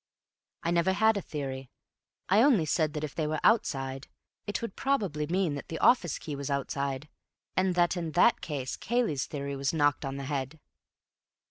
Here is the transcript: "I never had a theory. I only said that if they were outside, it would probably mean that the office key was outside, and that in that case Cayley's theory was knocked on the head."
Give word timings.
"I 0.63 0.71
never 0.71 0.93
had 0.93 1.15
a 1.15 1.21
theory. 1.21 1.69
I 2.27 2.41
only 2.41 2.65
said 2.65 2.93
that 2.93 3.03
if 3.03 3.13
they 3.13 3.27
were 3.27 3.39
outside, 3.43 4.07
it 4.47 4.59
would 4.59 4.75
probably 4.75 5.27
mean 5.27 5.53
that 5.53 5.67
the 5.67 5.77
office 5.77 6.17
key 6.17 6.35
was 6.35 6.49
outside, 6.49 7.07
and 7.55 7.75
that 7.75 7.95
in 7.95 8.13
that 8.13 8.41
case 8.41 8.75
Cayley's 8.75 9.27
theory 9.27 9.55
was 9.55 9.73
knocked 9.73 10.03
on 10.03 10.17
the 10.17 10.25
head." 10.25 10.59